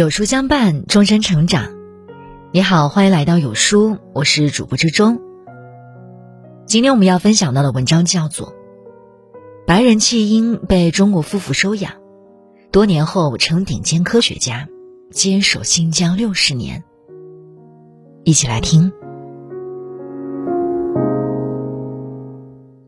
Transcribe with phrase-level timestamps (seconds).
[0.00, 1.74] 有书相伴，终身成长。
[2.52, 5.20] 你好，欢迎来到有书，我是主播之中。
[6.64, 8.46] 今天我们要分享到的文章叫做
[9.66, 11.92] 《白人弃婴被中国夫妇收养，
[12.72, 14.66] 多年后成顶尖科学家，
[15.10, 16.82] 坚守新疆六十年》。
[18.24, 18.90] 一起来听。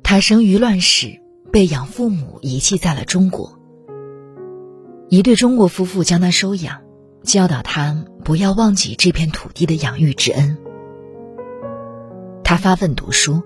[0.02, 1.20] 他生于乱世，
[1.52, 3.58] 被养父母遗弃在了中国。
[5.10, 6.80] 一对中国夫妇将他收养，
[7.22, 10.58] 教导他不要忘记这片土地的养育之恩。
[12.44, 13.42] 他发奋读书，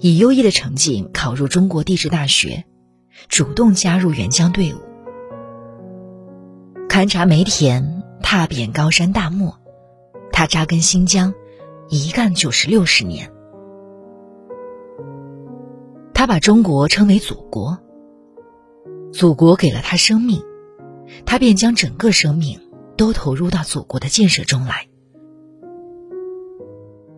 [0.00, 2.64] 以优异的成绩考入中国地质大学，
[3.28, 4.78] 主动加入援疆队伍，
[6.88, 9.58] 勘察煤田，踏遍高山大漠。
[10.30, 11.32] 他扎根新疆，
[11.88, 13.32] 一干就是六十年。
[16.12, 17.78] 他把中国称为祖国，
[19.12, 20.42] 祖国给了他生命。
[21.24, 22.60] 他便将整个生命
[22.96, 24.88] 都投入到祖国的建设中来。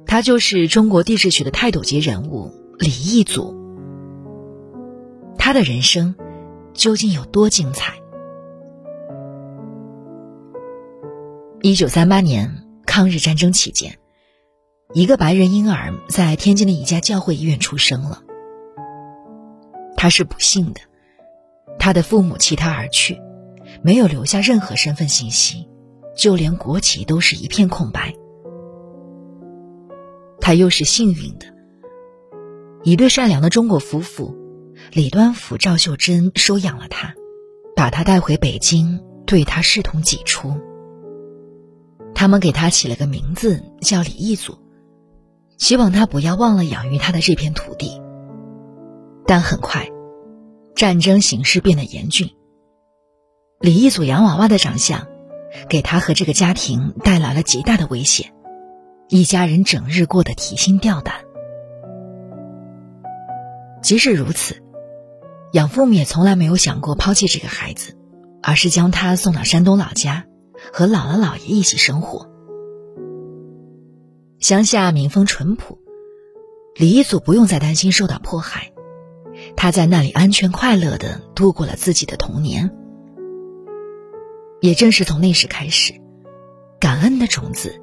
[0.07, 3.57] 他就是中国地质学的泰斗级人物李义祖。
[5.37, 6.15] 他的人生
[6.75, 7.95] 究竟有多精彩？
[11.61, 13.99] 一九三八年抗日战争期间，
[14.95, 18.23] 一个白人婴儿在天津的一家教会医院出生了。
[19.97, 20.81] 他是不幸的，
[21.79, 23.21] 他的父母弃他而去。
[23.83, 25.68] 没有留下任何身份信息，
[26.19, 28.13] 就连国旗都是一片空白。
[30.41, 31.47] 他又是幸运的，
[32.83, 34.37] 一对善良的中国夫妇
[34.93, 37.15] 李端甫、赵秀珍收养了他，
[37.77, 40.55] 把他带回北京，对他视同己出。
[42.15, 44.59] 他们给他起了个名字叫李义祖，
[45.57, 48.03] 希望他不要忘了养育他的这片土地。
[49.25, 49.89] 但很快，
[50.75, 52.29] 战争形势变得严峻。
[53.61, 55.07] 李义祖洋娃娃的长相，
[55.69, 58.33] 给他和这个家庭带来了极大的危险，
[59.09, 61.15] 一家人整日过得提心吊胆。
[63.83, 64.63] 即使如此，
[65.53, 67.97] 养父母也从来没有想过抛弃这个孩子，
[68.43, 70.27] 而是将他送到山东老家，
[70.73, 72.29] 和姥姥姥爷一起生活。
[74.39, 75.79] 乡下民风淳朴，
[76.75, 78.73] 李一祖不用再担心受到迫害，
[79.57, 82.78] 他在那里安全快乐的度过了自己的童年。
[84.61, 85.95] 也正是从那时开始，
[86.81, 87.81] 感恩的种子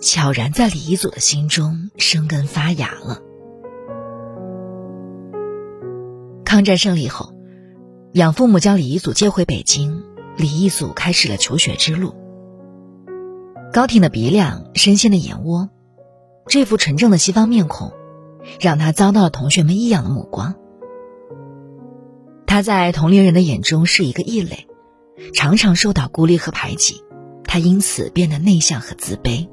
[0.00, 3.22] 悄然在李一祖的心中生根发芽了。
[6.44, 7.32] 抗战胜利后，
[8.12, 10.02] 养父母将李一祖接回北京，
[10.36, 12.14] 李一祖开始了求学之路。
[13.72, 15.70] 高挺的鼻梁，深陷的眼窝，
[16.48, 17.92] 这副纯正的西方面孔，
[18.60, 20.56] 让他遭到了同学们异样的目光。
[22.46, 24.66] 他在同龄人的眼中是一个异类。
[25.32, 27.02] 常常受到孤立和排挤，
[27.44, 29.48] 他因此变得内向和自卑。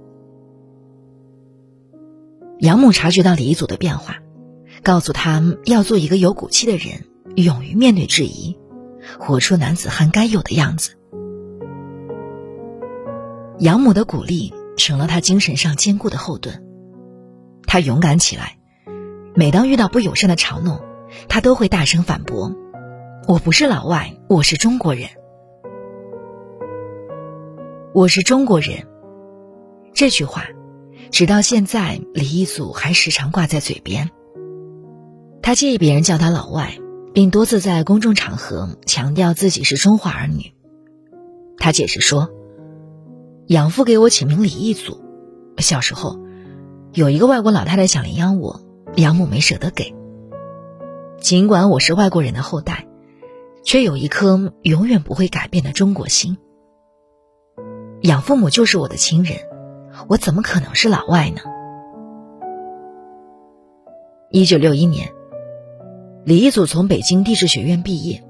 [2.59, 4.17] 养母察觉到李祖的变化，
[4.83, 7.05] 告诉他要做一个有骨气的人，
[7.35, 8.57] 勇于面对质疑，
[9.19, 10.97] 活出男子汉该有的样子。
[13.59, 16.63] 养母的鼓励成了他精神上坚固的后盾，
[17.67, 18.57] 他勇敢起来。
[19.35, 20.79] 每当遇到不友善的嘲弄，
[21.27, 22.55] 他都会大声反驳
[23.27, 25.09] ：“我不是老外，我是中国人。”
[27.97, 28.85] 我是中国人，
[29.91, 30.45] 这句话，
[31.09, 34.11] 直到现在，李一祖还时常挂在嘴边。
[35.41, 36.77] 他介意别人叫他老外，
[37.15, 40.53] 并多次在公众场合强调自己是中华儿女。
[41.57, 42.29] 他解释说，
[43.47, 45.01] 养父给我起名李一祖，
[45.57, 46.19] 小时候，
[46.93, 48.61] 有一个外国老太太想领养我，
[48.95, 49.95] 养母没舍得给。
[51.19, 52.87] 尽管我是外国人的后代，
[53.63, 56.37] 却有一颗永远不会改变的中国心。
[58.07, 59.37] 养父母就是我的亲人，
[60.07, 61.41] 我怎么可能是老外呢？
[64.31, 65.11] 一九六一年，
[66.23, 68.23] 李一祖从北京地质学院毕业。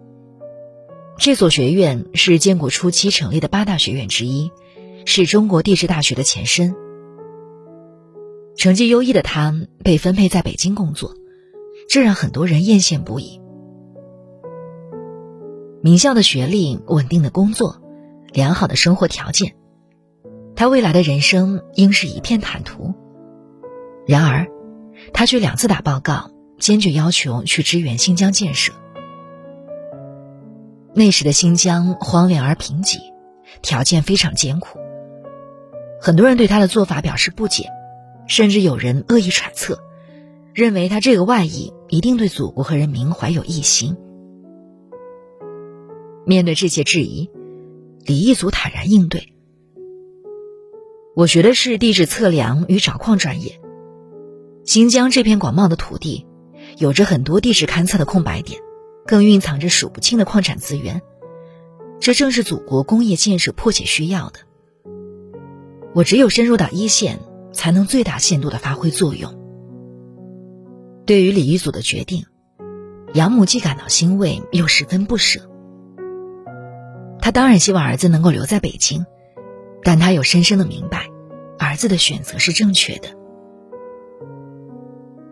[1.19, 4.51] 这所学院是建国初期成立的八大学院之一，
[5.05, 6.73] 是中国地质大学的前身。
[8.55, 9.53] 成绩优异的他
[9.83, 11.13] 被分配在北京工作，
[11.87, 13.39] 这让很多人艳羡不已。
[15.83, 17.79] 名校的学历，稳定的工作。
[18.33, 19.55] 良好的生活条件，
[20.57, 22.95] 他未来的人生应是一片坦途。
[24.07, 24.47] 然而，
[25.13, 28.73] 他却两次打报告，坚决要求去支援新疆建设。
[30.95, 32.97] 那时的新疆荒凉而贫瘠，
[33.61, 34.79] 条件非常艰苦。
[36.01, 37.69] 很多人对他的做法表示不解，
[38.27, 39.79] 甚至有人恶意揣测，
[40.55, 43.95] 认为他这个外裔一定对祖国和人民怀有异心。
[46.25, 47.29] 面对这些质疑。
[48.05, 49.33] 李义祖坦然应对，
[51.17, 53.59] 我学的是地质测量与找矿专业。
[54.65, 56.27] 新疆这片广袤的土地，
[56.77, 58.61] 有着很多地质勘测的空白点，
[59.07, 61.01] 更蕴藏着数不清的矿产资源。
[61.99, 64.41] 这正是祖国工业建设迫切需要的。
[65.95, 67.17] 我只有深入到一线，
[67.51, 69.39] 才能最大限度的发挥作用。
[71.07, 72.25] 对于李一祖的决定，
[73.15, 75.49] 养母既感到欣慰，又十分不舍。
[77.19, 79.07] 他当然希望儿子能够留在北京，
[79.83, 81.09] 但他又深深的明白，
[81.59, 83.09] 儿子的选择是正确的。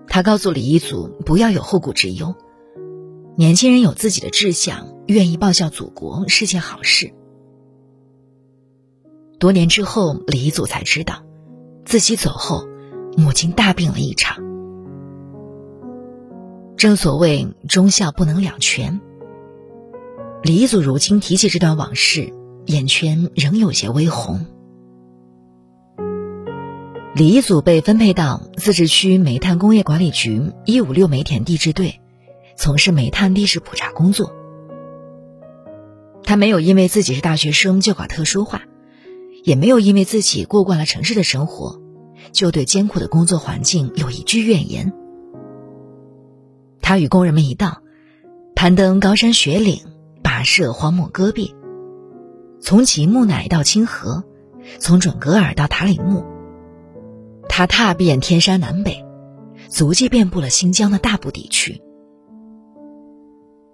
[0.07, 2.35] 他告诉李一祖不要有后顾之忧，
[3.35, 7.13] 年轻人有自己的志向，愿意报效祖国是件好事。
[9.39, 11.23] 多年之后，李一祖才知道，
[11.83, 12.65] 自己走后，
[13.17, 14.41] 母亲大病了一场。
[16.77, 19.01] 正所谓忠孝不能两全。
[20.43, 22.31] 李一祖如今提起这段往事，
[22.65, 24.45] 眼圈仍有些微红。
[27.15, 32.01] 李一祖被分配到自治区煤炭工业管理局一五六煤田地质队，
[32.57, 34.33] 从事煤炭地质普查工作。
[36.23, 38.63] 他没有因为自己是大学生就搞特殊化，
[39.43, 41.79] 也没有因为自己过惯了城市的生活，
[42.31, 44.91] 就对艰苦的工作环境有一句怨言。
[46.81, 47.81] 他与工人们一道，
[48.55, 49.81] 攀登高山雪岭。
[50.23, 51.53] 跋涉荒漠戈壁，
[52.65, 54.23] 从吉木乃到清河，
[54.79, 56.25] 从准格尔到塔里木，
[57.47, 59.05] 他踏遍天山南北，
[59.69, 61.83] 足迹遍布了新疆的大部地区。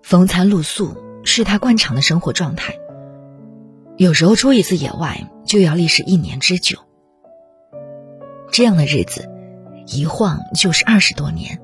[0.03, 2.73] 风餐露宿是他惯常的生活状态。
[3.95, 6.77] 有时候出一次野外就要历时一年之久。
[8.51, 9.29] 这样的日子，
[9.87, 11.61] 一晃就是二十多年。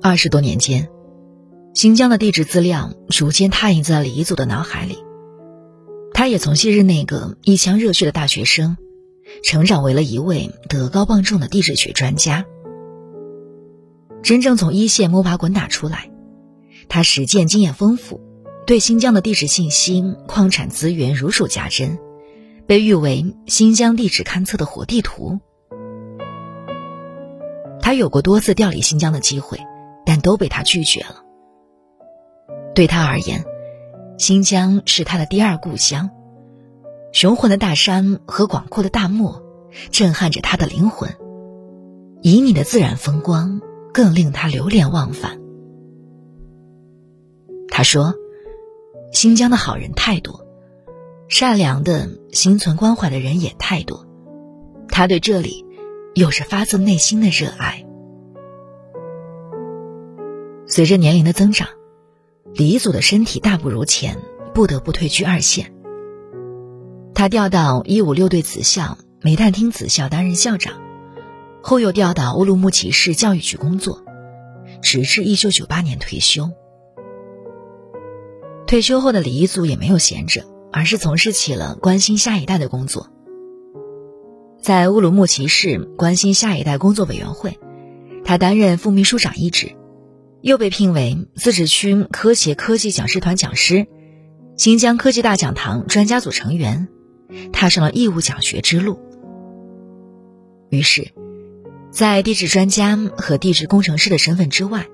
[0.00, 0.88] 二十多年间。
[1.76, 4.96] 新疆的地质资料逐渐拓印在李一祖的脑海里，
[6.14, 8.78] 他也从昔日那个一腔热血的大学生，
[9.44, 12.46] 成长为了一位德高望重的地质学专家。
[14.22, 16.10] 真正从一线摸爬滚打出来，
[16.88, 18.22] 他实践经验丰富，
[18.66, 21.98] 对新疆的地质信息、矿产资源如数家珍，
[22.66, 25.40] 被誉为新疆地质勘测的活地图。
[27.82, 29.60] 他有过多次调离新疆的机会，
[30.06, 31.25] 但都被他拒绝了。
[32.76, 33.42] 对他而言，
[34.18, 36.10] 新疆是他的第二故乡。
[37.10, 39.42] 雄浑的大山和广阔的大漠，
[39.90, 41.08] 震撼着他的灵魂。
[42.22, 43.62] 旖旎的自然风光，
[43.94, 45.40] 更令他流连忘返。
[47.70, 48.12] 他说
[49.10, 50.46] ：“新疆的好人太多，
[51.30, 54.06] 善良的、心存关怀的人也太多。
[54.90, 55.64] 他对这里，
[56.14, 57.86] 有着发自内心的热爱。”
[60.68, 61.68] 随着年龄的增长。
[62.56, 64.16] 李一祖的身体大不如前，
[64.54, 65.74] 不得不退居二线。
[67.12, 70.80] 他调到一五六队子校煤炭厅子校担任校长，
[71.62, 74.02] 后又调到乌鲁木齐市教育局工作，
[74.80, 76.48] 直至一九九八年退休。
[78.66, 80.42] 退休后的李一祖也没有闲着，
[80.72, 83.10] 而是从事起了关心下一代的工作。
[84.62, 87.58] 在乌鲁木齐市关心下一代工作委员会，
[88.24, 89.76] 他担任副秘书长一职。
[90.46, 93.88] 又被聘为自治区科协科技讲师团讲师，
[94.56, 96.86] 新疆科技大讲堂专家组成员，
[97.52, 99.00] 踏上了义务讲学之路。
[100.70, 101.10] 于是，
[101.90, 104.86] 在地质专家和地质工程师的身份之外，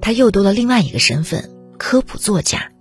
[0.00, 1.48] 他又多了另外一个身份——
[1.78, 2.72] 科普作家。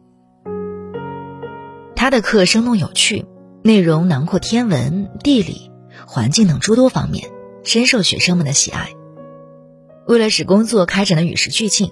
[1.96, 3.28] 他的课生动有趣，
[3.64, 5.70] 内容囊括天文、地理、
[6.08, 7.30] 环境等诸多方面，
[7.64, 8.90] 深受学生们的喜爱。
[10.08, 11.92] 为了使工作开展的与时俱进，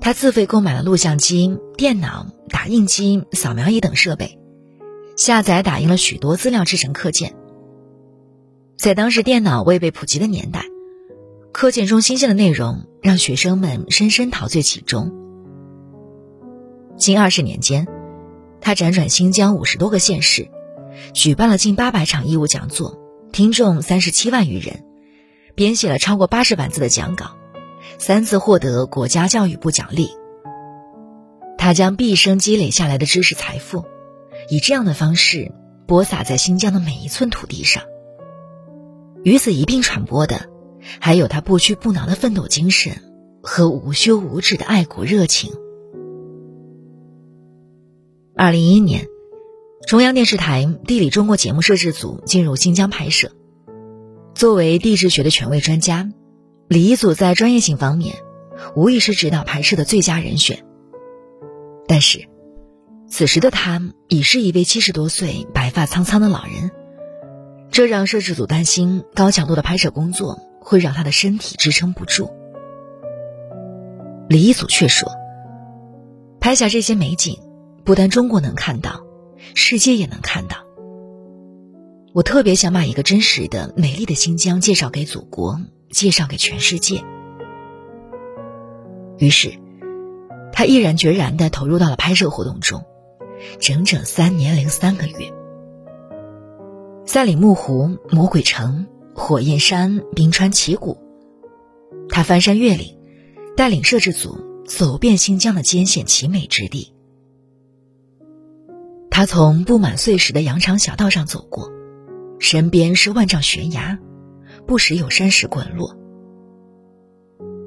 [0.00, 4.38] 他自费购买了录像机、电脑、打印机、扫描仪等设备，
[5.16, 7.34] 下载打印了许多资料制成课件。
[8.76, 10.64] 在当时电脑未被普及的年代，
[11.52, 15.12] 课件中新鲜的内容让学生们深深陶醉其中。
[16.96, 17.86] 近二十年间，
[18.60, 20.48] 他辗转新疆五十多个县市，
[21.12, 22.98] 举办了近八百场义务讲座，
[23.32, 24.84] 听众三十七万余人。
[25.54, 27.36] 编写了超过八十万字的讲稿，
[27.98, 30.10] 三次获得国家教育部奖励。
[31.58, 33.84] 他将毕生积累下来的知识财富，
[34.48, 35.52] 以这样的方式
[35.86, 37.84] 播撒在新疆的每一寸土地上。
[39.22, 40.48] 与此一并传播的，
[41.00, 42.94] 还有他不屈不挠的奋斗精神
[43.42, 45.52] 和无休无止的爱国热情。
[48.34, 49.06] 二零一一年，
[49.86, 53.30] 中央电视台《地理中国》节目摄制组进入新疆拍摄。
[54.34, 56.08] 作为地质学的权威专家，
[56.68, 58.16] 李一祖在专业性方面
[58.74, 60.64] 无疑是指导拍摄的最佳人选。
[61.86, 62.28] 但是，
[63.08, 66.70] 此时的他已是一位七十多岁、白发苍苍的老人，
[67.70, 72.30] 这让摄制组担心高强度的拍摄工作会让他的身体支撑不住。
[74.28, 75.12] 李一祖却说
[76.40, 77.38] ：“拍下这些美景，
[77.84, 79.04] 不但中国能看到，
[79.54, 80.61] 世界也能看到。
[82.12, 87.02] 我特别想把一个真实的、美丽的新疆介绍给祖国，介绍给全世界。”
[89.18, 89.52] 于是，
[90.52, 92.84] 他毅然决然的投入到了拍摄活动中，
[93.58, 95.32] 整整三年零三个月。
[97.06, 100.98] 赛里木湖、魔鬼城、火焰山、冰川奇谷，
[102.08, 102.98] 他翻山越岭，
[103.56, 106.92] 带领摄制组走遍新疆的艰险奇美之地。
[109.10, 111.70] 他从布满碎石的羊肠小道上走过，
[112.42, 114.00] 身边是万丈悬崖，
[114.66, 115.96] 不时有山石滚落。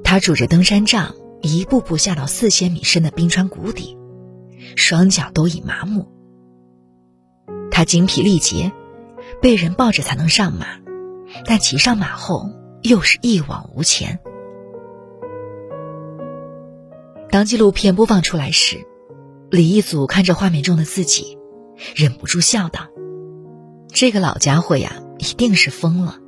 [0.04, 3.96] 他拄着登山杖，一步步下到四千米深的冰川谷底，
[4.76, 6.06] 双脚都已麻木。
[7.70, 8.70] 他精疲力竭。
[9.42, 10.66] 被人抱着才能上马，
[11.46, 12.48] 但骑上马后
[12.82, 14.20] 又是一往无前。
[17.30, 18.86] 当纪录片播放出来时，
[19.50, 21.36] 李一祖看着画面中的自己，
[21.96, 22.86] 忍不住笑道
[23.98, 26.18] ：“这个老家伙呀，一定是疯了。”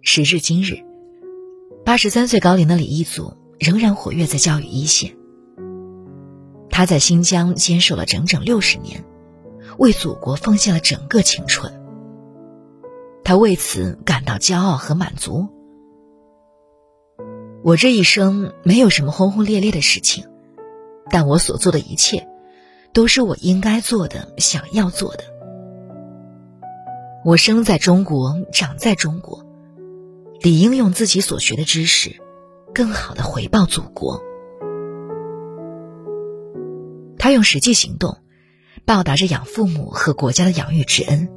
[0.00, 0.82] 时至今日，
[1.84, 5.14] 八十三岁高龄的李一祖仍然活跃在教育一线。
[6.70, 9.04] 他在新疆坚守了整整六十年。
[9.76, 11.70] 为祖国奉献了整个青春，
[13.22, 15.48] 他为此感到骄傲和满足。
[17.62, 20.24] 我这一生没有什么轰轰烈烈的事情，
[21.10, 22.26] 但我所做的一切，
[22.96, 25.24] 都是我应该做的、想要做的。
[27.26, 29.44] 我生在中国，长在中国，
[30.40, 32.16] 理应用自己所学的知识，
[32.72, 34.22] 更好的回报祖国。
[37.18, 38.16] 他用实际行动。
[38.86, 41.28] 报答着养父母和国家的养育之恩，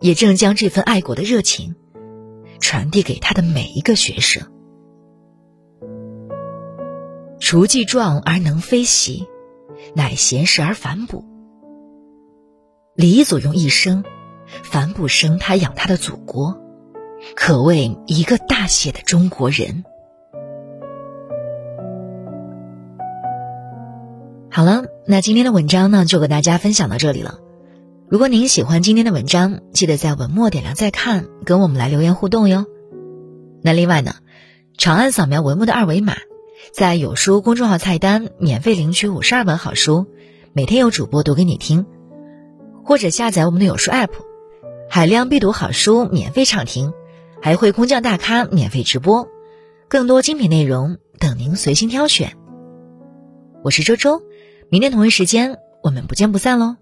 [0.00, 1.74] 也正将这份爱国的热情
[2.60, 4.46] 传递给他的每一个学生。
[7.40, 9.26] 雏既壮而能飞袭，
[9.94, 11.24] 乃贤士而反哺。
[12.94, 14.04] 李祖用一生
[14.62, 16.60] 反哺生他养他的祖国，
[17.34, 19.84] 可谓一个大写的中国人。
[24.50, 27.38] 好了，那今天的文章呢，就和大家分享到这里了。
[28.10, 32.66] 如果您喜欢今天的文章，记得在文末点亮再看，跟我们来留言互动哟。
[33.62, 34.16] 那另外呢，
[34.76, 36.16] 长按扫描文末的二维码，
[36.70, 40.06] 在有书公众号菜单免费领取五十二本好书，
[40.52, 41.84] 每天有主播读给你听；
[42.84, 44.10] 或者下载我们的有书 App，
[44.88, 46.92] 海量必读好书免费畅听，
[47.40, 49.28] 还会空降大咖免费直播，
[49.88, 52.36] 更多精品内容等您随心挑选。
[53.64, 54.22] 我是周周。
[54.68, 56.76] 明天同一时间，我们不见不散喽。